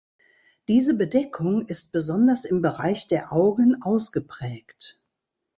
[0.67, 4.99] Diese Bedeckung ist besonders im Bereich der Augen ausgeprägt.